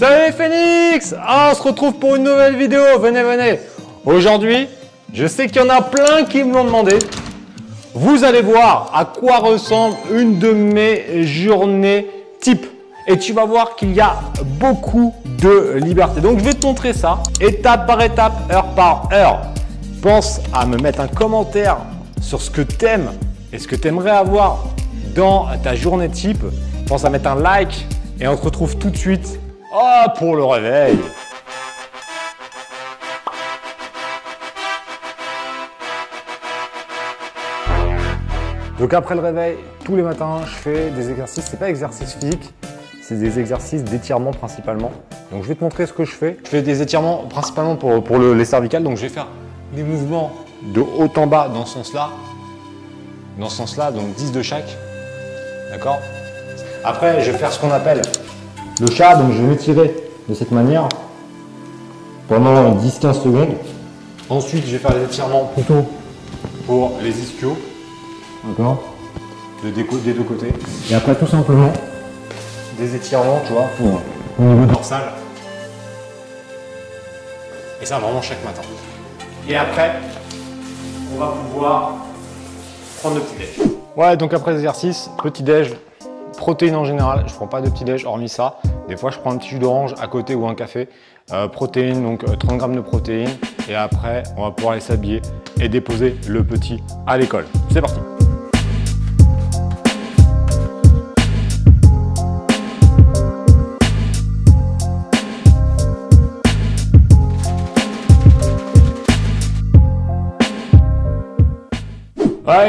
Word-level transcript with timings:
Salut 0.00 0.32
Phoenix 0.32 1.14
ah, 1.20 1.50
On 1.52 1.54
se 1.54 1.62
retrouve 1.62 1.92
pour 1.92 2.16
une 2.16 2.22
nouvelle 2.22 2.56
vidéo, 2.56 2.98
venez, 2.98 3.22
venez 3.22 3.58
Aujourd'hui, 4.06 4.66
je 5.12 5.26
sais 5.26 5.46
qu'il 5.46 5.60
y 5.60 5.60
en 5.62 5.68
a 5.68 5.82
plein 5.82 6.24
qui 6.24 6.42
me 6.42 6.54
l'ont 6.54 6.64
demandé. 6.64 6.98
Vous 7.92 8.24
allez 8.24 8.40
voir 8.40 8.90
à 8.94 9.04
quoi 9.04 9.40
ressemble 9.40 9.96
une 10.10 10.38
de 10.38 10.52
mes 10.52 11.24
journées 11.24 12.06
type. 12.40 12.64
Et 13.06 13.18
tu 13.18 13.34
vas 13.34 13.44
voir 13.44 13.76
qu'il 13.76 13.92
y 13.92 14.00
a 14.00 14.16
beaucoup 14.58 15.12
de 15.38 15.74
liberté. 15.74 16.22
Donc 16.22 16.38
je 16.38 16.44
vais 16.44 16.54
te 16.54 16.64
montrer 16.64 16.94
ça, 16.94 17.18
étape 17.38 17.86
par 17.86 18.00
étape, 18.00 18.50
heure 18.50 18.68
par 18.74 19.10
heure. 19.12 19.42
Pense 20.00 20.40
à 20.54 20.64
me 20.64 20.78
mettre 20.78 21.00
un 21.00 21.08
commentaire 21.08 21.76
sur 22.22 22.40
ce 22.40 22.48
que 22.48 22.62
tu 22.62 22.86
aimes 22.86 23.10
et 23.52 23.58
ce 23.58 23.68
que 23.68 23.76
tu 23.76 23.88
aimerais 23.88 24.12
avoir 24.12 24.64
dans 25.14 25.48
ta 25.62 25.74
journée 25.74 26.08
type. 26.08 26.42
Pense 26.86 27.04
à 27.04 27.10
mettre 27.10 27.28
un 27.28 27.34
like 27.34 27.86
et 28.18 28.26
on 28.26 28.34
se 28.38 28.42
retrouve 28.42 28.78
tout 28.78 28.88
de 28.88 28.96
suite 28.96 29.38
oh, 29.72 30.04
pour 30.16 30.36
le 30.36 30.44
réveil. 30.44 30.98
Donc 38.78 38.94
après 38.94 39.14
le 39.14 39.20
réveil, 39.20 39.56
tous 39.84 39.94
les 39.94 40.02
matins, 40.02 40.40
je 40.46 40.54
fais 40.54 40.90
des 40.90 41.10
exercices. 41.10 41.44
C'est 41.50 41.58
pas 41.58 41.68
exercice 41.68 42.14
physique, 42.14 42.50
c'est 43.02 43.18
des 43.18 43.38
exercices 43.38 43.84
d'étirement 43.84 44.30
principalement. 44.30 44.90
Donc 45.30 45.42
je 45.42 45.48
vais 45.48 45.54
te 45.54 45.62
montrer 45.62 45.86
ce 45.86 45.92
que 45.92 46.04
je 46.04 46.12
fais. 46.12 46.38
Je 46.44 46.48
fais 46.48 46.62
des 46.62 46.80
étirements 46.80 47.26
principalement 47.28 47.76
pour, 47.76 48.02
pour 48.02 48.18
les 48.18 48.44
cervicales. 48.46 48.82
Donc 48.82 48.96
je 48.96 49.02
vais 49.02 49.10
faire 49.10 49.28
des 49.74 49.82
mouvements 49.82 50.32
de 50.62 50.80
haut 50.80 51.12
en 51.14 51.26
bas 51.26 51.50
dans 51.52 51.66
ce 51.66 51.74
sens-là. 51.74 52.08
Dans 53.38 53.50
ce 53.50 53.56
sens-là, 53.58 53.92
donc 53.92 54.14
10 54.14 54.32
de 54.32 54.40
chaque. 54.40 54.76
D'accord? 55.70 55.98
Après, 56.82 57.20
je 57.20 57.30
vais 57.30 57.38
faire 57.38 57.52
ce 57.52 57.60
qu'on 57.60 57.70
appelle 57.70 58.00
le 58.80 58.90
chat. 58.90 59.16
Donc 59.16 59.32
je 59.32 59.38
vais 59.38 59.48
m'étirer 59.48 59.94
de 60.28 60.34
cette 60.34 60.50
manière 60.50 60.88
pendant 62.28 62.76
10-15 62.76 63.22
secondes. 63.22 63.54
Ensuite, 64.28 64.64
je 64.66 64.72
vais 64.72 64.78
faire 64.78 64.94
des 64.94 65.04
étirements 65.04 65.50
plutôt 65.54 65.84
pour 66.66 66.92
les 67.02 67.10
ischios. 67.10 67.56
D'accord 68.44 68.90
de 69.64 69.70
des, 69.70 69.82
des 69.82 70.12
deux 70.12 70.22
côtés. 70.22 70.52
Et 70.90 70.94
après, 70.94 71.14
tout 71.14 71.26
simplement, 71.26 71.72
des 72.78 72.94
étirements, 72.94 73.40
tu 73.46 73.52
vois, 73.52 73.66
pour 73.76 74.00
au 74.38 74.42
niveau 74.42 74.66
dorsal. 74.72 75.02
Et 77.82 77.86
ça, 77.86 77.98
vraiment 77.98 78.22
chaque 78.22 78.42
matin. 78.44 78.62
Et 79.48 79.56
après, 79.56 79.92
on 81.14 81.18
va 81.18 81.34
pouvoir 81.52 81.94
prendre 83.00 83.16
le 83.16 83.20
petit 83.22 83.36
déj. 83.36 83.66
Ouais, 83.96 84.16
donc 84.16 84.32
après 84.32 84.52
l'exercice, 84.52 85.10
petit 85.22 85.42
déj, 85.42 85.74
protéines 86.40 86.74
en 86.74 86.84
général. 86.84 87.24
Je 87.28 87.34
prends 87.34 87.46
pas 87.46 87.60
de 87.60 87.68
petit 87.68 87.84
déj 87.84 88.04
hormis 88.06 88.28
ça. 88.28 88.56
Des 88.88 88.96
fois, 88.96 89.10
je 89.10 89.18
prends 89.18 89.30
un 89.30 89.36
petit 89.36 89.50
jus 89.50 89.58
d'orange 89.58 89.94
à 90.00 90.08
côté 90.08 90.34
ou 90.34 90.48
un 90.48 90.54
café. 90.54 90.88
Euh, 91.32 91.46
protéines, 91.46 92.02
donc 92.02 92.24
30 92.24 92.52
euh, 92.52 92.56
grammes 92.56 92.74
de 92.74 92.80
protéines. 92.80 93.36
Et 93.68 93.74
après, 93.76 94.24
on 94.36 94.42
va 94.42 94.50
pouvoir 94.50 94.72
aller 94.72 94.80
s'habiller 94.80 95.20
et 95.60 95.68
déposer 95.68 96.16
le 96.26 96.42
petit 96.42 96.82
à 97.06 97.18
l'école. 97.18 97.44
C'est 97.70 97.82
parti. 97.82 98.00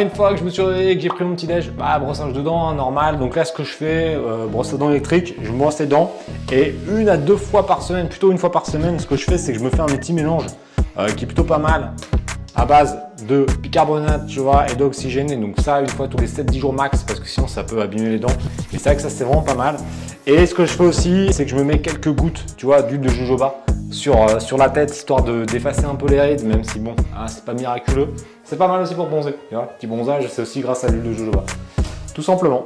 Une 0.02 0.10
fois 0.10 0.34
que 0.34 0.40
je 0.40 0.44
me 0.44 0.50
suis 0.50 0.62
réveillé, 0.62 0.96
que 0.96 1.02
j'ai 1.02 1.10
pris 1.10 1.24
mon 1.24 1.36
petit 1.36 1.48
déj, 1.48 1.72
bah, 1.72 1.98
brossage 2.00 2.34
de 2.34 2.42
dents, 2.42 2.68
hein, 2.68 2.76
normal. 2.76 3.18
Donc 3.18 3.36
là, 3.36 3.46
ce 3.46 3.52
que 3.52 3.64
je 3.64 3.72
fais, 3.72 4.16
euh, 4.16 4.46
brosse 4.48 4.74
à 4.74 4.78
dents 4.78 4.90
électrique, 4.90 5.36
je 5.42 5.52
me 5.52 5.58
brosse 5.58 5.80
les 5.80 5.86
dents. 5.86 6.12
Et 6.52 6.76
une 6.92 7.10
à 7.10 7.18
deux 7.18 7.36
fois 7.36 7.66
par 7.66 7.82
semaine, 7.82 8.08
plutôt 8.08 8.32
une 8.32 8.38
fois 8.38 8.52
par 8.52 8.66
semaine, 8.66 9.00
ce 9.00 9.08
que 9.08 9.16
je 9.16 9.24
fais, 9.24 9.38
c'est 9.38 9.54
que 9.54 9.60
je 9.60 9.64
me 9.64 9.70
fais 9.70 9.80
un 9.80 9.88
petit 9.88 10.14
mélange 10.14 10.46
euh, 10.98 11.08
qui 11.10 11.24
est 11.24 11.28
plutôt 11.28 11.44
pas 11.44 11.58
mal 11.58 11.94
à 12.56 12.66
base 12.66 13.00
de 13.28 13.46
bicarbonate, 13.62 14.28
tu 14.28 14.40
vois, 14.40 14.70
et 14.70 14.76
d'oxygène. 14.76 15.40
Donc 15.40 15.60
ça, 15.60 15.82
une 15.82 15.88
fois 15.88 16.08
tous 16.08 16.18
les 16.18 16.28
7-10 16.28 16.60
jours 16.60 16.74
max, 16.74 17.04
parce 17.04 17.20
que 17.20 17.28
sinon 17.28 17.48
ça 17.48 17.64
peut 17.64 17.82
abîmer 17.82 18.10
les 18.10 18.20
dents. 18.20 18.28
Mais 18.72 18.78
c'est 18.78 18.90
vrai 18.90 18.96
que 18.98 19.02
ça, 19.02 19.10
c'est 19.10 19.24
vraiment 19.24 19.42
pas 19.42 19.56
mal. 19.56 19.78
Et 20.28 20.46
ce 20.46 20.54
que 20.54 20.66
je 20.66 20.74
fais 20.74 20.84
aussi, 20.84 21.30
c'est 21.32 21.46
que 21.46 21.52
je 21.52 21.56
me 21.56 21.64
mets 21.64 21.80
quelques 21.80 22.12
gouttes, 22.12 22.46
tu 22.58 22.66
vois, 22.66 22.82
d'huile 22.82 23.02
de 23.02 23.10
jojoba 23.10 23.64
sur, 23.92 24.22
euh, 24.22 24.40
sur 24.40 24.58
la 24.58 24.70
tête, 24.70 24.96
histoire 24.96 25.24
d'effacer 25.24 25.86
un 25.86 25.96
peu 25.96 26.08
les 26.08 26.20
rides, 26.20 26.44
même 26.44 26.64
si 26.64 26.80
bon, 26.80 26.96
hein, 27.16 27.28
c'est 27.28 27.46
pas 27.46 27.54
miraculeux. 27.54 28.10
C'est 28.44 28.58
pas 28.58 28.68
mal 28.68 28.82
aussi 28.82 28.96
pour 28.96 29.08
bronzer. 29.08 29.36
Tu 29.50 29.56
vois, 29.56 29.66
petit 29.68 29.88
bronzage, 29.88 30.26
c'est 30.30 30.42
aussi 30.42 30.62
grâce 30.62 30.84
à 30.84 30.90
l'huile 30.90 31.04
de 31.04 31.14
jojoba. 31.14 31.44
Tout 32.14 32.24
simplement. 32.24 32.66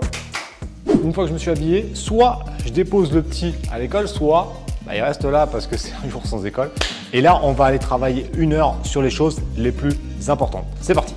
Une 1.03 1.13
fois 1.13 1.25
que 1.25 1.29
je 1.29 1.33
me 1.33 1.39
suis 1.39 1.51
habillé, 1.51 1.91
soit 1.93 2.39
je 2.65 2.71
dépose 2.71 3.11
le 3.13 3.21
petit 3.21 3.53
à 3.71 3.79
l'école, 3.79 4.07
soit 4.07 4.53
bah, 4.85 4.95
il 4.95 5.01
reste 5.01 5.25
là 5.25 5.47
parce 5.47 5.67
que 5.67 5.77
c'est 5.77 5.93
un 6.05 6.09
jour 6.09 6.25
sans 6.25 6.45
école. 6.45 6.71
Et 7.13 7.21
là, 7.21 7.39
on 7.43 7.51
va 7.51 7.65
aller 7.65 7.79
travailler 7.79 8.29
une 8.37 8.53
heure 8.53 8.75
sur 8.83 9.01
les 9.01 9.09
choses 9.09 9.41
les 9.57 9.71
plus 9.71 9.93
importantes. 10.27 10.65
C'est 10.81 10.93
parti 10.93 11.15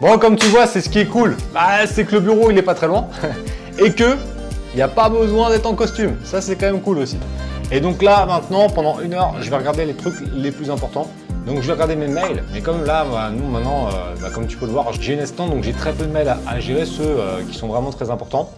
Bon, 0.00 0.18
comme 0.18 0.36
tu 0.36 0.46
vois, 0.48 0.66
c'est 0.66 0.82
ce 0.82 0.90
qui 0.90 0.98
est 0.98 1.06
cool. 1.06 1.36
Bah, 1.54 1.86
c'est 1.86 2.04
que 2.04 2.16
le 2.16 2.20
bureau, 2.20 2.50
il 2.50 2.58
est 2.58 2.62
pas 2.62 2.74
très 2.74 2.86
loin. 2.86 3.08
et 3.78 3.92
que 3.92 4.16
il 4.74 4.76
n'y 4.76 4.82
a 4.82 4.88
pas 4.88 5.08
besoin 5.08 5.48
d'être 5.48 5.64
en 5.64 5.74
costume. 5.74 6.16
Ça, 6.22 6.42
c'est 6.42 6.54
quand 6.56 6.66
même 6.66 6.82
cool 6.82 6.98
aussi. 6.98 7.16
Et 7.72 7.80
donc 7.80 8.00
là, 8.00 8.26
maintenant, 8.26 8.68
pendant 8.68 9.00
une 9.00 9.14
heure, 9.14 9.34
je 9.40 9.50
vais 9.50 9.56
regarder 9.56 9.84
les 9.84 9.94
trucs 9.94 10.14
les 10.34 10.52
plus 10.52 10.70
importants. 10.70 11.08
Donc 11.46 11.62
je 11.62 11.66
vais 11.66 11.72
regarder 11.72 11.96
mes 11.96 12.08
mails, 12.08 12.44
mais 12.52 12.60
comme 12.60 12.84
là, 12.84 13.04
bah, 13.04 13.30
nous 13.30 13.48
maintenant, 13.48 13.86
euh, 13.86 14.14
bah, 14.20 14.30
comme 14.32 14.46
tu 14.46 14.56
peux 14.56 14.66
le 14.66 14.72
voir, 14.72 14.92
j'ai 14.92 15.14
une 15.14 15.20
instant, 15.20 15.48
donc 15.48 15.62
j'ai 15.62 15.72
très 15.72 15.92
peu 15.92 16.04
de 16.04 16.10
mails 16.10 16.34
à, 16.46 16.60
gérer, 16.60 16.86
ceux 16.86 17.04
euh, 17.04 17.42
qui 17.48 17.56
sont 17.56 17.68
vraiment 17.68 17.90
très 17.90 18.10
importants. 18.10 18.50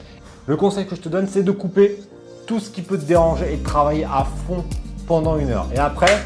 Le 0.47 0.56
conseil 0.56 0.86
que 0.86 0.97
je 0.97 1.00
te 1.00 1.08
donne, 1.08 1.26
c'est 1.26 1.42
de 1.42 1.52
couper 1.52 1.98
tout 2.47 2.60
ce 2.60 2.70
qui 2.70 2.80
peut 2.80 2.97
te 2.97 3.04
déranger 3.04 3.52
et 3.52 3.56
de 3.56 3.62
travailler 3.62 4.04
à 4.04 4.26
fond 4.47 4.64
pendant 5.06 5.36
une 5.36 5.50
heure. 5.50 5.66
Et 5.74 5.78
après, 5.78 6.22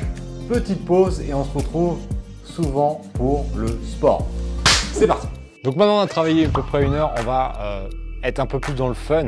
petite 0.49 0.85
pause 0.85 1.21
et 1.21 1.35
on 1.35 1.45
se 1.45 1.53
retrouve 1.57 1.99
souvent 2.45 3.01
pour 3.15 3.47
le 3.57 3.67
sport. 3.85 4.27
C'est 4.93 5.07
parti 5.07 5.27
Donc 5.65 5.77
maintenant 5.77 5.99
on 5.99 6.03
a 6.03 6.07
travaillé 6.07 6.47
à 6.47 6.49
peu 6.49 6.63
près 6.63 6.85
une 6.85 6.95
heure, 6.95 7.13
on 7.19 7.23
va 7.23 7.53
euh, 7.61 7.89
être 8.23 8.39
un 8.39 8.47
peu 8.47 8.61
plus 8.61 8.75
dans 8.75 8.89
le 8.89 8.95
fun. 8.95 9.27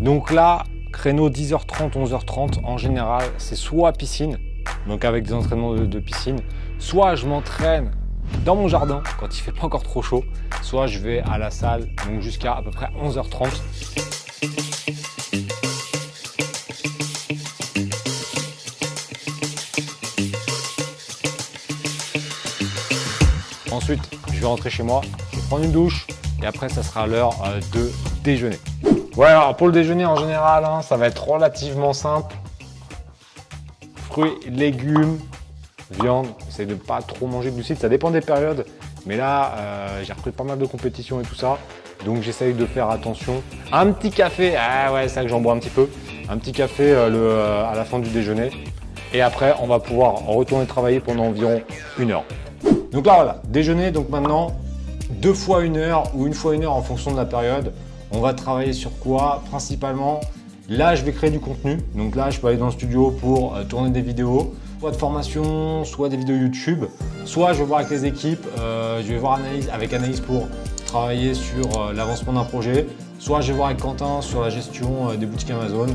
Donc 0.00 0.30
là, 0.30 0.64
créneau 0.92 1.30
10h30, 1.30 1.92
11h30, 1.92 2.64
en 2.64 2.78
général, 2.78 3.24
c'est 3.38 3.56
soit 3.56 3.92
piscine, 3.92 4.38
donc 4.86 5.04
avec 5.04 5.24
des 5.24 5.32
entraînements 5.32 5.74
de, 5.74 5.98
piscine, 6.00 6.38
soit 6.78 7.14
je 7.14 7.26
m'entraîne 7.26 7.90
dans 8.44 8.56
mon 8.56 8.68
jardin 8.68 9.02
quand 9.18 9.36
il 9.36 9.40
fait 9.40 9.52
pas 9.52 9.64
encore 9.64 9.82
trop 9.82 10.02
chaud, 10.02 10.24
soit 10.62 10.86
je 10.86 10.98
vais 10.98 11.20
à 11.20 11.38
la 11.38 11.50
salle 11.50 11.88
donc 12.06 12.20
jusqu'à 12.20 12.54
à 12.54 12.62
peu 12.62 12.70
près 12.70 12.88
11h30. 13.02 13.48
Ensuite, 23.72 24.02
je 24.32 24.40
vais 24.40 24.46
rentrer 24.46 24.70
chez 24.70 24.82
moi, 24.82 25.00
je 25.32 25.36
vais 25.36 25.42
prendre 25.46 25.64
une 25.64 25.72
douche 25.72 26.06
et 26.42 26.46
après 26.46 26.68
ça 26.68 26.82
sera 26.82 27.06
l'heure 27.06 27.34
euh, 27.44 27.60
de 27.72 27.90
déjeuner. 28.22 28.58
Ouais, 29.16 29.26
alors 29.26 29.56
pour 29.56 29.66
le 29.66 29.72
déjeuner 29.72 30.06
en 30.06 30.16
général, 30.16 30.64
hein, 30.64 30.82
ça 30.82 30.96
va 30.96 31.08
être 31.08 31.28
relativement 31.28 31.92
simple. 31.92 32.34
Fruits, 34.08 34.38
légumes, 34.48 35.18
viande. 35.90 36.28
J'essaie 36.46 36.66
de 36.66 36.74
pas 36.74 37.02
trop 37.02 37.26
manger 37.26 37.50
de 37.50 37.56
glucides. 37.56 37.78
Ça 37.78 37.88
dépend 37.88 38.10
des 38.10 38.20
périodes. 38.20 38.64
Mais 39.06 39.16
là, 39.16 39.52
euh, 39.56 40.02
j'ai 40.04 40.12
repris 40.12 40.30
pas 40.30 40.44
mal 40.44 40.58
de 40.58 40.66
compétitions 40.66 41.20
et 41.20 41.24
tout 41.24 41.34
ça. 41.34 41.58
Donc 42.04 42.22
j'essaye 42.22 42.54
de 42.54 42.66
faire 42.66 42.88
attention. 42.88 43.42
Un 43.72 43.92
petit 43.92 44.10
café, 44.10 44.54
ah 44.56 44.92
ouais, 44.92 45.02
c'est 45.02 45.14
ça 45.16 45.22
que 45.22 45.28
j'en 45.28 45.40
bois 45.40 45.54
un 45.54 45.58
petit 45.58 45.70
peu. 45.70 45.88
Un 46.28 46.38
petit 46.38 46.52
café 46.52 46.92
euh, 46.92 47.10
euh, 47.10 47.70
à 47.70 47.74
la 47.74 47.84
fin 47.84 47.98
du 47.98 48.10
déjeuner. 48.10 48.50
Et 49.12 49.22
après, 49.22 49.54
on 49.60 49.66
va 49.66 49.80
pouvoir 49.80 50.24
retourner 50.26 50.66
travailler 50.66 51.00
pendant 51.00 51.24
environ 51.24 51.60
une 51.98 52.12
heure. 52.12 52.24
Donc 52.92 53.06
là, 53.06 53.14
voilà, 53.16 53.42
déjeuner. 53.44 53.90
Donc 53.90 54.08
maintenant, 54.08 54.52
deux 55.10 55.34
fois 55.34 55.62
une 55.62 55.76
heure 55.76 56.04
ou 56.14 56.26
une 56.26 56.34
fois 56.34 56.54
une 56.54 56.64
heure 56.64 56.74
en 56.74 56.82
fonction 56.82 57.10
de 57.10 57.16
la 57.16 57.24
période. 57.24 57.72
On 58.12 58.20
va 58.20 58.34
travailler 58.34 58.72
sur 58.72 58.98
quoi 58.98 59.42
Principalement, 59.50 60.20
là, 60.68 60.96
je 60.96 61.04
vais 61.04 61.12
créer 61.12 61.30
du 61.30 61.38
contenu. 61.38 61.78
Donc 61.94 62.16
là, 62.16 62.30
je 62.30 62.40
peux 62.40 62.48
aller 62.48 62.56
dans 62.56 62.66
le 62.66 62.72
studio 62.72 63.12
pour 63.12 63.54
euh, 63.54 63.62
tourner 63.62 63.90
des 63.90 64.00
vidéos, 64.00 64.52
soit 64.80 64.90
de 64.90 64.96
formation, 64.96 65.84
soit 65.84 66.08
des 66.08 66.16
vidéos 66.16 66.36
YouTube. 66.36 66.86
Soit 67.24 67.52
je 67.52 67.60
vais 67.60 67.64
voir 67.64 67.80
avec 67.80 67.90
les 67.90 68.06
équipes, 68.06 68.44
euh, 68.58 69.00
je 69.02 69.12
vais 69.12 69.18
voir 69.18 69.38
avec 69.72 69.92
Analyse 69.92 70.20
pour 70.20 70.48
travailler 70.86 71.34
sur 71.34 71.66
euh, 71.80 71.92
l'avancement 71.92 72.32
d'un 72.32 72.44
projet. 72.44 72.88
Soit 73.20 73.42
je 73.42 73.52
vais 73.52 73.56
voir 73.56 73.68
avec 73.68 73.80
Quentin 73.80 74.22
sur 74.22 74.40
la 74.42 74.50
gestion 74.50 75.14
des 75.14 75.26
boutiques 75.26 75.50
Amazon. 75.50 75.88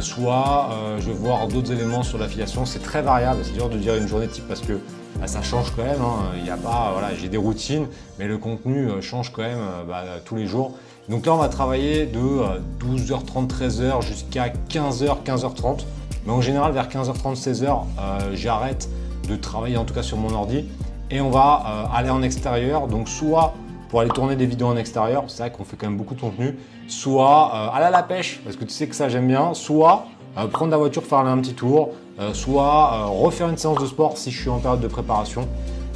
soit 0.00 0.70
je 0.98 1.06
vais 1.06 1.12
voir 1.14 1.46
d'autres 1.46 1.70
éléments 1.70 2.02
sur 2.02 2.18
l'affiliation. 2.18 2.66
C'est 2.66 2.82
très 2.82 3.00
variable, 3.00 3.42
c'est 3.44 3.52
dur 3.52 3.68
de 3.68 3.78
dire 3.78 3.94
une 3.94 4.08
journée 4.08 4.26
type 4.26 4.48
parce 4.48 4.60
que 4.60 4.72
bah, 5.18 5.26
ça 5.26 5.42
change 5.42 5.72
quand 5.74 5.84
même. 5.84 6.00
Hein. 6.00 6.32
Il 6.42 6.50
a 6.50 6.56
pas, 6.56 6.90
voilà, 6.92 7.14
j'ai 7.14 7.28
des 7.28 7.36
routines, 7.36 7.86
mais 8.18 8.26
le 8.26 8.38
contenu 8.38 8.88
change 9.00 9.32
quand 9.32 9.42
même 9.42 9.60
bah, 9.86 10.04
tous 10.24 10.36
les 10.36 10.46
jours. 10.46 10.74
Donc 11.08 11.26
là, 11.26 11.34
on 11.34 11.38
va 11.38 11.48
travailler 11.48 12.06
de 12.06 12.18
12h30, 12.18 13.44
euh, 13.44 13.68
13h 13.68 14.02
jusqu'à 14.02 14.48
15h, 14.70 15.22
15h30. 15.24 15.84
Mais 16.24 16.32
en 16.32 16.40
général, 16.40 16.72
vers 16.72 16.88
15h30, 16.88 17.36
16h, 17.36 17.66
euh, 17.66 18.30
j'arrête 18.32 18.88
de 19.28 19.36
travailler 19.36 19.76
en 19.76 19.84
tout 19.84 19.92
cas 19.92 20.02
sur 20.02 20.16
mon 20.16 20.32
ordi 20.32 20.64
et 21.10 21.20
on 21.20 21.30
va 21.30 21.62
euh, 21.66 21.96
aller 21.98 22.08
en 22.08 22.22
extérieur. 22.22 22.88
Donc 22.88 23.08
soit 23.10 23.54
pour 23.90 24.00
aller 24.00 24.10
tourner 24.10 24.34
des 24.34 24.46
vidéos 24.46 24.68
en 24.68 24.76
extérieur, 24.76 25.24
c'est 25.28 25.42
vrai 25.42 25.52
qu'on 25.52 25.64
fait 25.64 25.76
quand 25.76 25.86
même 25.86 25.98
beaucoup 25.98 26.14
de 26.14 26.20
contenu, 26.20 26.56
soit 26.88 27.72
aller 27.72 27.84
à 27.84 27.90
la 27.90 28.02
pêche, 28.02 28.40
parce 28.42 28.56
que 28.56 28.64
tu 28.64 28.72
sais 28.72 28.88
que 28.88 28.96
ça 28.96 29.08
j'aime 29.08 29.28
bien, 29.28 29.54
soit 29.54 30.06
euh, 30.08 30.13
prendre 30.50 30.70
la 30.70 30.76
voiture, 30.76 31.02
faire 31.04 31.18
un 31.18 31.38
petit 31.38 31.54
tour, 31.54 31.90
euh, 32.20 32.32
soit 32.32 33.06
refaire 33.06 33.48
une 33.48 33.56
séance 33.56 33.80
de 33.80 33.86
sport 33.86 34.16
si 34.16 34.30
je 34.30 34.40
suis 34.40 34.50
en 34.50 34.58
période 34.58 34.80
de 34.80 34.88
préparation. 34.88 35.48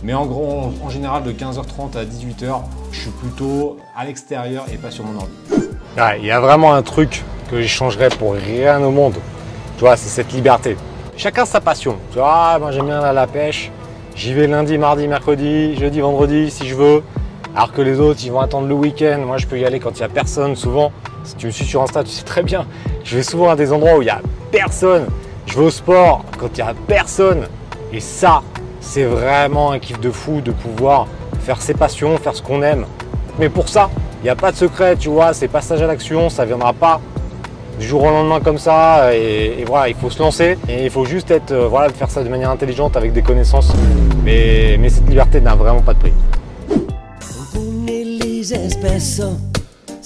Mais 0.03 0.15
en 0.15 0.27
gros, 0.27 0.73
en, 0.85 0.89
général, 0.89 1.25
de 1.25 1.33
15h30 1.33 1.97
à 1.97 2.05
18h, 2.05 2.61
je 2.93 3.01
suis 3.01 3.11
plutôt 3.11 3.79
à 3.97 4.05
l'extérieur 4.05 4.65
et 4.73 4.77
pas 4.77 4.91
sur 4.91 5.05
mon 5.05 5.17
ordi. 5.17 5.33
Il 6.21 6.27
y 6.27 6.31
a 6.31 6.39
vraiment 6.39 6.73
un 6.73 6.83
truc 6.83 7.25
que 7.51 7.61
j'échangerais 7.61 8.09
pour 8.11 8.35
rien 8.35 8.81
au 8.83 8.93
monde. 8.93 9.15
Tu 9.77 9.81
vois, 9.81 9.97
c'est 9.97 10.09
cette 10.09 10.33
liberté. 10.33 10.77
Chacun 11.17 11.45
sa 11.45 11.61
passion. 11.61 11.97
Tu 12.13 12.19
vois, 12.19 12.59
moi 12.61 12.71
j'aime 12.71 12.87
bien 12.87 13.01
à 13.01 13.13
la 13.13 13.27
pêche. 13.27 13.73
J'y 14.15 14.35
vais 14.35 14.47
lundi, 14.47 14.79
mardi, 14.79 15.09
mercredi, 15.09 15.77
jeudi, 15.77 16.01
vendredi 16.01 16.51
si 16.51 16.67
je 16.67 16.77
veux. 16.77 17.03
Alors 17.55 17.73
que 17.73 17.83
les 17.83 17.99
autres, 17.99 18.21
ils 18.25 18.31
vont 18.31 18.41
attendre 18.41 18.69
le 18.69 18.75
week-end. 18.75 19.21
Moi, 19.27 19.37
je 19.39 19.47
peux 19.47 19.59
y 19.59 19.65
aller 19.65 19.81
quand 19.81 19.91
il 19.91 19.99
n'y 19.99 20.05
a 20.05 20.09
personne. 20.09 20.55
Souvent, 20.55 20.93
si 21.29 21.37
tu 21.37 21.47
me 21.47 21.51
suis 21.51 21.65
sur 21.65 21.83
Insta, 21.83 22.03
tu 22.03 22.11
sais 22.11 22.25
très 22.25 22.43
bien. 22.43 22.67
Je 23.05 23.17
vais 23.17 23.23
souvent 23.23 23.51
à 23.51 23.57
des 23.57 23.71
endroits 23.73 23.99
où 23.99 24.03
il 24.03 24.07
n'y 24.07 24.11
a 24.11 24.21
personne. 24.51 25.07
Je 25.47 25.59
vais 25.59 25.67
au 25.67 25.71
sport 25.71 26.25
quand 26.39 26.49
il 26.57 26.65
n'y 26.65 26.71
a 26.71 26.75
personne. 26.87 27.47
Et 27.93 28.01
ça, 28.01 28.43
c'est 28.81 29.05
vraiment 29.05 29.73
un 29.73 29.79
kiff 29.79 30.01
de 30.01 30.11
fou 30.11 30.41
de 30.41 30.53
pouvoir 30.53 31.07
faire 31.41 31.61
ses 31.61 31.75
passions, 31.75 32.17
faire 32.17 32.35
ce 32.35 32.43
qu'on 32.43 32.63
aime. 32.63 32.87
Mais 33.39 33.51
pour 33.51 33.69
ça, 33.69 33.91
il 34.23 34.25
n'y 34.25 34.31
a 34.31 34.37
pas 34.37 34.51
de 34.53 34.57
secret, 34.57 34.97
tu 34.97 35.11
vois, 35.11 35.35
c'est 35.35 35.49
passage 35.49 35.83
à 35.83 35.87
l'action, 35.87 36.31
ça 36.31 36.43
ne 36.43 36.49
viendra 36.49 36.73
pas 36.73 37.01
du 37.79 37.87
jour 37.87 38.03
au 38.03 38.11
lendemain 38.11 38.41
comme 38.41 38.59
ça. 38.59 39.15
Et, 39.15 39.65
voilà, 39.67 39.89
il 39.89 39.95
faut 39.95 40.11
se 40.11 40.19
lancer 40.19 40.57
et 40.67 40.85
il 40.85 40.91
faut 40.91 41.05
juste 41.05 41.31
être, 41.31 41.53
euh, 41.53 41.69
voilà, 41.69 41.91
faire 41.91 42.11
ça 42.11 42.23
de 42.23 42.29
manière 42.29 42.51
intelligente 42.51 42.97
avec 42.97 43.13
des 43.13 43.23
connaissances. 43.23 43.73
Mais, 44.25 44.77
mais 44.81 44.89
cette 44.89 45.09
liberté 45.09 45.43
n'a 45.43 45.55
vraiment 45.55 45.83
pas 45.83 45.93
de 45.93 45.99
prix. 45.99 46.13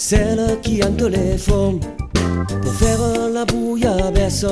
Les 0.02 0.16
celles 0.16 0.60
qui 0.62 0.82
hantent 0.82 1.02
les 1.02 1.38
fonds, 1.38 1.78
pour 2.62 2.72
faire 2.74 2.98
la 3.32 3.44
bouillabaisse 3.44 4.46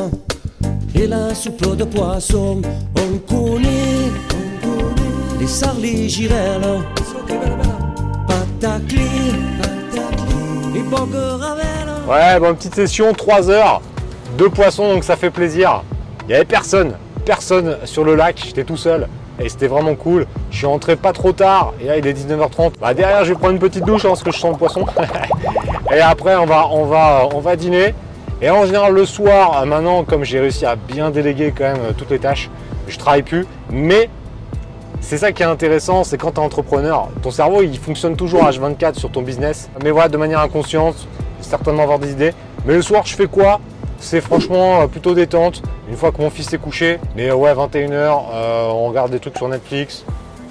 et 0.94 1.06
la 1.06 1.34
soupe 1.34 1.76
de 1.76 1.84
poisson. 1.84 2.62
On 2.96 3.18
connaît, 3.18 4.10
on 4.30 4.66
connaît 4.66 5.40
les 5.40 5.46
sarlis 5.46 6.08
girelles, 6.08 6.82
patacli, 8.28 9.00
et 10.74 12.10
Ouais, 12.10 12.40
bon, 12.40 12.54
petite 12.54 12.74
session, 12.74 13.12
3 13.12 13.50
heures, 13.50 13.82
deux 14.38 14.50
poissons, 14.50 14.94
donc 14.94 15.04
ça 15.04 15.16
fait 15.16 15.30
plaisir. 15.30 15.82
Il 16.22 16.28
n'y 16.28 16.34
avait 16.34 16.44
personne, 16.44 16.94
personne 17.24 17.76
sur 17.84 18.04
le 18.04 18.14
lac, 18.14 18.40
j'étais 18.44 18.64
tout 18.64 18.76
seul. 18.76 19.08
Et 19.42 19.48
c'était 19.48 19.68
vraiment 19.68 19.94
cool. 19.94 20.26
Je 20.50 20.58
suis 20.58 20.66
rentré 20.66 20.96
pas 20.96 21.12
trop 21.12 21.32
tard. 21.32 21.72
Et 21.80 21.86
là, 21.86 21.96
il 21.96 22.06
est 22.06 22.12
19h30. 22.12 22.72
Bah, 22.78 22.92
derrière, 22.92 23.24
je 23.24 23.30
vais 23.30 23.38
prendre 23.38 23.54
une 23.54 23.58
petite 23.58 23.84
douche 23.84 24.04
hein, 24.04 24.08
parce 24.08 24.22
que 24.22 24.30
je 24.30 24.38
sens 24.38 24.52
le 24.52 24.58
poisson. 24.58 24.84
et 25.94 26.00
après, 26.00 26.36
on 26.36 26.46
va, 26.46 26.68
on, 26.68 26.84
va, 26.86 27.28
on 27.34 27.40
va 27.40 27.56
dîner. 27.56 27.94
Et 28.42 28.48
en 28.50 28.64
général, 28.64 28.94
le 28.94 29.04
soir, 29.04 29.66
maintenant, 29.66 30.04
comme 30.04 30.24
j'ai 30.24 30.40
réussi 30.40 30.64
à 30.64 30.76
bien 30.76 31.10
déléguer 31.10 31.52
quand 31.56 31.64
même 31.64 31.82
euh, 31.82 31.92
toutes 31.96 32.10
les 32.10 32.18
tâches, 32.18 32.50
je 32.88 32.98
travaille 32.98 33.22
plus. 33.22 33.46
Mais 33.70 34.08
c'est 35.00 35.18
ça 35.18 35.32
qui 35.32 35.42
est 35.42 35.46
intéressant, 35.46 36.04
c'est 36.04 36.18
quand 36.18 36.32
tu 36.32 36.40
es 36.40 36.44
entrepreneur, 36.44 37.08
ton 37.22 37.30
cerveau 37.30 37.62
il 37.62 37.78
fonctionne 37.78 38.16
toujours 38.16 38.44
H24 38.44 38.94
sur 38.94 39.10
ton 39.10 39.22
business, 39.22 39.70
mais 39.82 39.90
voilà 39.90 40.08
de 40.08 40.16
manière 40.16 40.40
inconsciente, 40.40 41.08
certainement 41.40 41.82
avoir 41.82 41.98
des 41.98 42.12
idées. 42.12 42.32
Mais 42.66 42.74
le 42.74 42.82
soir, 42.82 43.06
je 43.06 43.14
fais 43.14 43.26
quoi? 43.26 43.60
C'est 43.98 44.20
franchement 44.20 44.82
euh, 44.82 44.86
plutôt 44.86 45.14
détente. 45.14 45.62
Une 45.88 45.96
fois 45.96 46.12
que 46.12 46.20
mon 46.20 46.30
fils 46.30 46.52
est 46.52 46.58
couché, 46.58 46.98
mais 47.16 47.30
euh, 47.30 47.34
ouais, 47.34 47.52
21h, 47.52 47.92
euh, 47.92 48.68
on 48.68 48.88
regarde 48.88 49.10
des 49.10 49.18
trucs 49.18 49.36
sur 49.36 49.48
Netflix, 49.48 50.04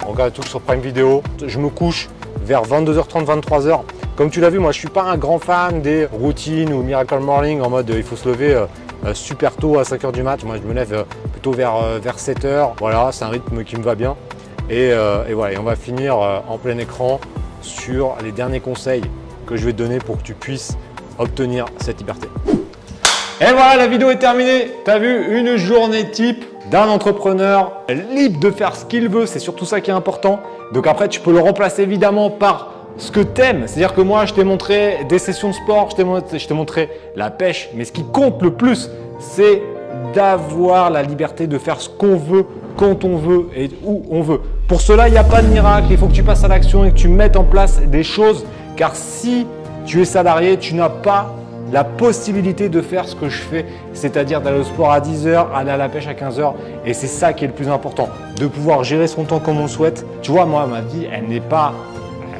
on 0.06 0.12
regarde 0.12 0.30
des 0.30 0.40
trucs 0.40 0.50
sur 0.50 0.60
Prime 0.60 0.80
Video. 0.80 1.22
Je 1.44 1.58
me 1.58 1.68
couche 1.68 2.08
vers 2.44 2.62
22h30, 2.62 3.24
23h. 3.24 3.80
Comme 4.16 4.30
tu 4.30 4.40
l'as 4.40 4.50
vu, 4.50 4.58
moi 4.58 4.72
je 4.72 4.78
suis 4.78 4.88
pas 4.88 5.04
un 5.04 5.16
grand 5.16 5.38
fan 5.38 5.80
des 5.80 6.06
routines 6.06 6.72
ou 6.72 6.82
Miracle 6.82 7.20
Morning 7.20 7.62
en 7.62 7.70
mode 7.70 7.90
il 7.94 8.02
faut 8.02 8.16
se 8.16 8.28
lever 8.28 8.64
super 9.14 9.56
tôt 9.56 9.78
à 9.78 9.82
5h 9.82 10.12
du 10.12 10.22
mat. 10.22 10.44
Moi 10.44 10.56
je 10.62 10.68
me 10.68 10.74
lève 10.74 11.06
plutôt 11.32 11.52
vers, 11.52 11.98
vers 12.00 12.16
7h. 12.16 12.72
Voilà, 12.78 13.10
c'est 13.12 13.24
un 13.24 13.28
rythme 13.28 13.64
qui 13.64 13.76
me 13.76 13.82
va 13.82 13.94
bien. 13.94 14.16
Et, 14.68 14.88
et 14.90 15.32
voilà, 15.32 15.54
et 15.54 15.58
on 15.58 15.62
va 15.62 15.74
finir 15.74 16.16
en 16.16 16.58
plein 16.58 16.76
écran 16.76 17.18
sur 17.62 18.16
les 18.22 18.32
derniers 18.32 18.60
conseils 18.60 19.02
que 19.46 19.56
je 19.56 19.64
vais 19.64 19.72
te 19.72 19.78
donner 19.78 19.98
pour 19.98 20.18
que 20.18 20.22
tu 20.22 20.34
puisses 20.34 20.76
obtenir 21.18 21.64
cette 21.78 21.98
liberté. 21.98 22.28
Et 23.40 23.52
voilà, 23.52 23.76
la 23.76 23.86
vidéo 23.86 24.10
est 24.10 24.18
terminée. 24.18 24.70
Tu 24.84 24.90
as 24.90 24.98
vu 24.98 25.38
une 25.38 25.56
journée 25.56 26.10
type 26.10 26.44
d'un 26.70 26.88
entrepreneur 26.88 27.72
libre 27.88 28.38
de 28.38 28.50
faire 28.50 28.76
ce 28.76 28.84
qu'il 28.84 29.08
veut. 29.08 29.24
C'est 29.24 29.38
surtout 29.38 29.64
ça 29.64 29.80
qui 29.80 29.90
est 29.90 29.94
important. 29.94 30.40
Donc 30.72 30.86
après, 30.86 31.08
tu 31.08 31.20
peux 31.20 31.32
le 31.32 31.40
remplacer 31.40 31.82
évidemment 31.82 32.28
par 32.28 32.72
ce 33.00 33.10
que 33.10 33.20
tu 33.20 33.40
aimes. 33.40 33.64
C'est-à-dire 33.66 33.94
que 33.94 34.02
moi, 34.02 34.26
je 34.26 34.34
t'ai 34.34 34.44
montré 34.44 34.98
des 35.08 35.18
sessions 35.18 35.48
de 35.48 35.54
sport, 35.54 35.88
je 35.90 36.46
t'ai 36.46 36.54
montré 36.54 36.90
la 37.16 37.30
pêche. 37.30 37.70
Mais 37.74 37.84
ce 37.84 37.92
qui 37.92 38.04
compte 38.04 38.40
le 38.42 38.52
plus, 38.52 38.90
c'est 39.18 39.62
d'avoir 40.14 40.90
la 40.90 41.02
liberté 41.02 41.46
de 41.46 41.58
faire 41.58 41.80
ce 41.80 41.88
qu'on 41.88 42.16
veut, 42.16 42.46
quand 42.76 43.04
on 43.04 43.16
veut 43.16 43.48
et 43.56 43.70
où 43.84 44.02
on 44.10 44.20
veut. 44.20 44.40
Pour 44.68 44.80
cela, 44.80 45.08
il 45.08 45.12
n'y 45.12 45.18
a 45.18 45.24
pas 45.24 45.42
de 45.42 45.48
miracle. 45.48 45.88
Il 45.90 45.98
faut 45.98 46.06
que 46.06 46.12
tu 46.12 46.22
passes 46.22 46.44
à 46.44 46.48
l'action 46.48 46.84
et 46.84 46.90
que 46.90 46.96
tu 46.96 47.08
mettes 47.08 47.36
en 47.36 47.44
place 47.44 47.80
des 47.80 48.02
choses. 48.02 48.44
Car 48.76 48.94
si 48.94 49.46
tu 49.86 50.00
es 50.00 50.04
salarié, 50.04 50.56
tu 50.58 50.74
n'as 50.74 50.88
pas 50.88 51.34
la 51.72 51.84
possibilité 51.84 52.68
de 52.68 52.80
faire 52.80 53.06
ce 53.06 53.14
que 53.14 53.28
je 53.28 53.38
fais, 53.38 53.64
c'est-à-dire 53.92 54.40
d'aller 54.40 54.58
au 54.58 54.64
sport 54.64 54.90
à 54.90 55.00
10h, 55.00 55.46
aller 55.54 55.70
à 55.70 55.76
la 55.76 55.88
pêche 55.88 56.08
à 56.08 56.14
15h. 56.14 56.52
Et 56.84 56.94
c'est 56.94 57.06
ça 57.06 57.32
qui 57.32 57.44
est 57.44 57.48
le 57.48 57.54
plus 57.54 57.68
important, 57.68 58.08
de 58.36 58.46
pouvoir 58.46 58.82
gérer 58.82 59.06
son 59.06 59.24
temps 59.24 59.38
comme 59.38 59.58
on 59.58 59.62
le 59.62 59.68
souhaite. 59.68 60.04
Tu 60.20 60.32
vois, 60.32 60.46
moi, 60.46 60.66
ma 60.66 60.80
vie, 60.80 61.06
elle 61.12 61.28
n'est 61.28 61.40
pas... 61.40 61.72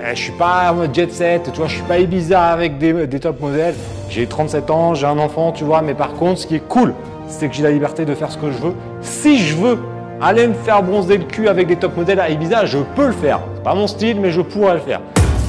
Euh, 0.03 0.15
je 0.15 0.23
suis 0.23 0.33
pas 0.33 0.73
en 0.73 0.77
mode 0.77 0.95
jet 0.95 1.13
set, 1.13 1.51
tu 1.53 1.59
vois, 1.59 1.69
je 1.69 1.75
suis 1.75 1.83
pas 1.83 1.99
Ibiza 1.99 2.43
avec 2.43 2.79
des, 2.79 3.21
top 3.21 3.41
modèles. 3.41 3.75
J'ai 4.09 4.27
37 4.27 4.71
ans, 4.71 4.95
j'ai 4.95 5.07
un 5.07 5.19
enfant, 5.19 5.53
tu 5.53 5.65
vois, 5.65 5.83
mais 5.83 5.95
par 5.95 6.15
contre, 6.15 6.41
ce 6.41 6.47
qui 6.47 6.57
est 6.57 6.69
cool, 6.69 6.95
c'est 7.29 7.49
que 7.49 7.55
j'ai 7.55 7.63
la 7.63 7.71
liberté 7.71 8.05
de 8.05 8.15
faire 8.15 8.31
ce 8.31 8.39
que 8.39 8.51
je 8.51 8.59
veux. 8.59 8.75
Si 9.03 9.39
je 9.39 9.55
veux 9.57 9.79
aller 10.21 10.47
me 10.47 10.55
faire 10.55 10.83
bronzer 10.83 11.19
le 11.19 11.25
cul 11.25 11.49
avec 11.49 11.67
des 11.67 11.77
top 11.77 11.97
modèles 11.97 12.21
à 12.21 12.31
Ibiza, 12.31 12.65
je 12.65 12.79
peux 12.97 13.07
le 13.07 13.13
faire. 13.13 13.41
C'est 13.57 13.63
pas 13.63 13.75
mon 13.75 13.87
style, 13.87 14.21
mais 14.21 14.31
je 14.31 14.41
pourrais 14.41 14.75
le 14.75 14.81
faire. 14.81 15.01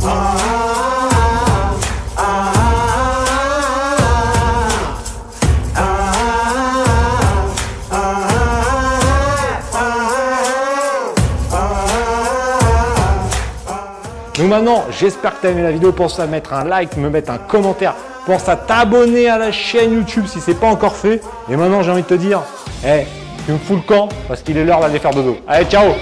Donc 0.02 0.91
maintenant, 14.52 14.84
j'espère 14.92 15.36
que 15.36 15.42
tu 15.42 15.48
as 15.48 15.52
aimé 15.52 15.64
la 15.64 15.72
vidéo. 15.72 15.92
Pense 15.94 16.20
à 16.20 16.28
mettre 16.28 16.54
un 16.54 16.66
like, 16.66 16.98
me 16.98 17.10
mettre 17.10 17.32
un 17.32 17.38
commentaire. 17.38 17.96
Pense 18.26 18.48
à 18.50 18.56
t'abonner 18.56 19.30
à 19.30 19.38
la 19.38 19.52
chaîne 19.52 19.94
YouTube 19.94 20.26
si 20.28 20.40
ce 20.40 20.52
n'est 20.52 20.58
pas 20.58 20.68
encore 20.68 20.96
fait. 20.96 21.22
Et 21.50 21.56
maintenant, 21.56 21.82
j'ai 21.82 21.92
envie 21.92 22.04
de 22.04 22.08
te 22.08 22.14
dire, 22.14 22.42
tu 22.84 23.52
me 23.54 23.58
fous 23.58 23.76
le 23.76 23.82
camp 23.82 24.10
parce 24.28 24.42
qu'il 24.42 24.58
est 24.58 24.66
l'heure 24.66 24.82
d'aller 24.82 25.00
faire 25.00 25.12
dodo. 25.12 25.38
Allez, 25.48 25.66
ciao 25.66 25.94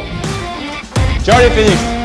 Ciao 1.24 1.40
les 1.40 1.50
phoenix 1.52 1.99